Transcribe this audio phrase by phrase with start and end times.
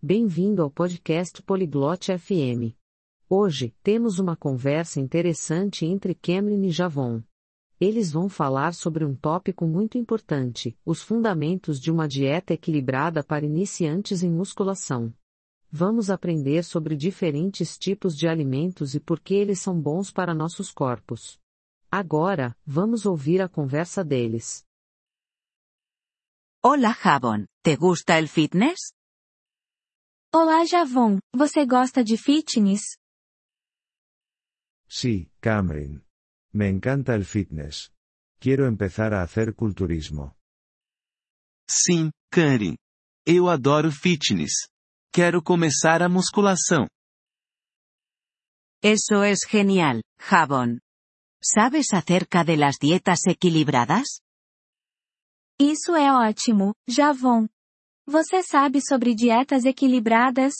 [0.00, 2.72] Bem-vindo ao podcast Poliglote FM.
[3.28, 7.20] Hoje, temos uma conversa interessante entre Cameron e Javon.
[7.80, 13.44] Eles vão falar sobre um tópico muito importante: os fundamentos de uma dieta equilibrada para
[13.44, 15.12] iniciantes em musculação.
[15.68, 20.70] Vamos aprender sobre diferentes tipos de alimentos e por que eles são bons para nossos
[20.70, 21.40] corpos.
[21.90, 24.64] Agora, vamos ouvir a conversa deles.
[26.62, 28.92] Hola Javon, ¿te gusta el fitness?
[30.34, 32.98] Olá Javon, você gosta de fitness?
[34.86, 36.04] Sí, Cameron.
[36.52, 37.90] Me encanta el fitness.
[38.38, 40.36] Quiero empezar a hacer culturismo.
[41.66, 42.76] Sim, Karen.
[43.26, 44.68] Eu adoro fitness.
[45.14, 46.86] Quero começar a musculação.
[48.82, 50.78] Eso es genial, Javon.
[51.42, 54.20] ¿Sabes acerca de las dietas equilibradas?
[55.58, 57.48] Isso é ótimo, Javon.
[58.10, 60.54] Você sabe sobre dietas equilibradas?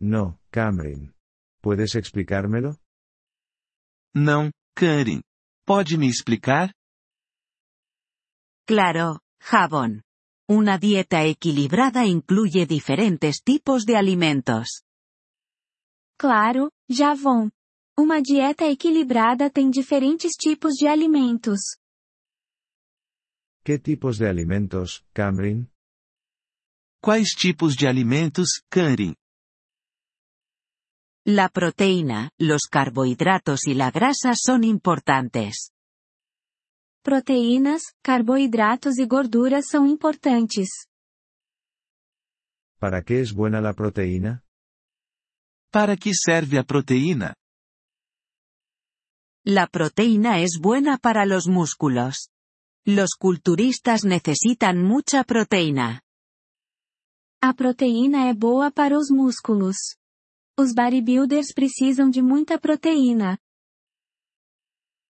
[0.00, 1.14] No, Cameron.
[1.62, 2.76] ¿Puedes explicármelo?
[4.12, 5.22] Não, Karen.
[5.64, 6.74] Pode me explicar?
[8.66, 10.02] Claro, Javon.
[10.48, 14.82] Una dieta equilibrada incluye diferentes tipos de alimentos.
[16.18, 17.50] Claro, Javon.
[17.96, 21.78] Uma dieta equilibrada tem diferentes tipos de alimentos.
[23.66, 25.72] ¿Qué tipos de alimentos, Cameron?
[27.02, 29.16] Quais tipos de alimentos, Karen?
[31.24, 35.72] La proteína, los carbohidratos y la grasa son importantes.
[37.02, 40.86] Proteínas, carboidratos e gorduras são importantes.
[42.78, 44.44] ¿Para qué es buena la proteína?
[45.72, 47.34] Para que serve a proteína?
[49.44, 52.30] La proteína es buena para los músculos.
[52.88, 56.02] Los culturistas necesitan mucha proteína.
[57.42, 59.98] A proteína é boa para os músculos.
[60.56, 63.38] Os bodybuilders precisam de muita proteína.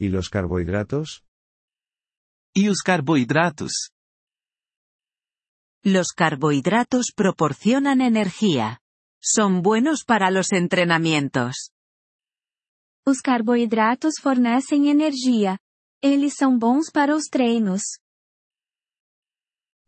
[0.00, 1.22] ¿Y los carbohidratos?
[2.56, 3.92] E os carboidratos?
[5.84, 8.80] Los carbohidratos proporcionan energía.
[9.20, 11.72] Son buenos para los entrenamientos.
[13.04, 15.60] Os carboidratos fornecem energia.
[16.02, 17.82] Eles são bons para os treinos.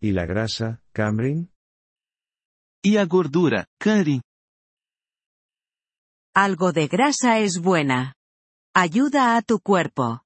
[0.00, 1.48] ¿Y la grasa, Cameron?
[2.84, 4.20] E a gordura, Karen?
[6.34, 8.14] Algo de grasa es buena.
[8.74, 10.20] Ayuda a tu cuerpo.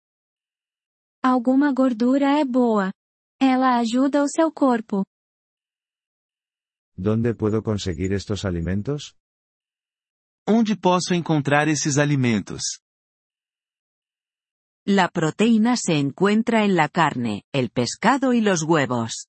[1.22, 2.92] Alguma gordura é boa.
[3.40, 5.04] Ela ajuda o seu corpo.
[6.96, 9.14] ¿Dónde puedo conseguir estos alimentos?
[10.48, 12.80] Onde posso encontrar esses alimentos?
[14.88, 19.26] La proteína se encuentra en la carne, el pescado y los huevos.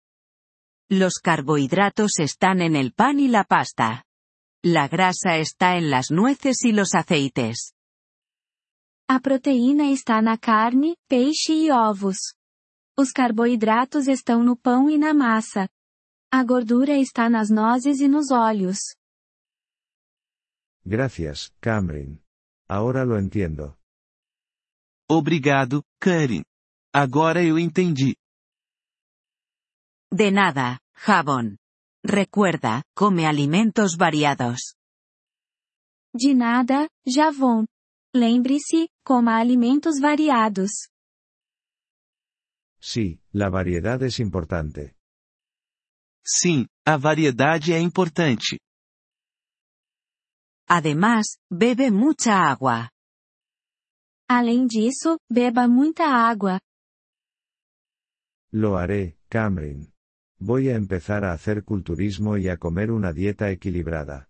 [0.88, 4.06] Los carbohidratos están en el pan y la pasta.
[4.64, 7.74] La grasa está en las nueces y los aceites.
[9.08, 12.36] A proteína está na carne, peixe e ovos.
[12.96, 15.68] Os carboidratos estão no pão e na massa.
[16.32, 18.78] A gordura está nas nozes e nos óleos.
[20.86, 22.20] Gracias, Cameron.
[22.68, 23.77] Ahora lo entiendo.
[25.10, 26.44] Obrigado, Karen.
[26.94, 28.16] Agora eu entendi.
[30.12, 31.56] De nada, Javon.
[32.04, 34.76] Recuerda, come alimentos variados.
[36.14, 37.66] De nada, Javon.
[38.14, 40.90] Lembre-se, coma alimentos variados.
[42.80, 44.96] Sí, la variedad es importante.
[46.26, 48.60] Sim, a variedade é importante.
[50.68, 52.90] Además, bebe mucha agua.
[54.30, 56.60] Além disso, beba muita água.
[58.52, 59.88] Lo haré, Cameron.
[60.40, 64.28] Voy a empezar a hacer culturismo y a comer una dieta equilibrada.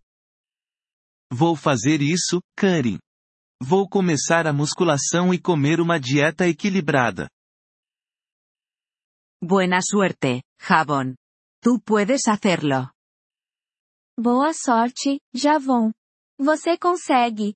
[1.32, 3.00] Vou fazer isso, Karen.
[3.62, 7.30] Vou começar a musculação e comer uma dieta equilibrada.
[9.42, 11.16] Buena suerte, Javon.
[11.62, 12.92] Tú puedes hacerlo.
[14.18, 15.92] Boa sorte, Javon.
[16.40, 17.56] Você consegue.